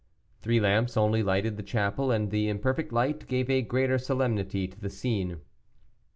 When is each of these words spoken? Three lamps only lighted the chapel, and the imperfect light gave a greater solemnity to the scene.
Three 0.41 0.59
lamps 0.59 0.97
only 0.97 1.21
lighted 1.21 1.57
the 1.57 1.61
chapel, 1.61 2.09
and 2.09 2.31
the 2.31 2.49
imperfect 2.49 2.91
light 2.91 3.27
gave 3.27 3.51
a 3.51 3.61
greater 3.61 3.99
solemnity 3.99 4.67
to 4.67 4.79
the 4.81 4.89
scene. 4.89 5.41